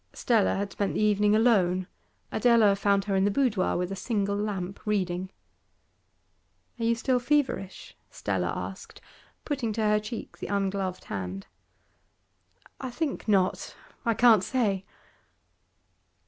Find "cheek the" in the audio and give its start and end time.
9.99-10.47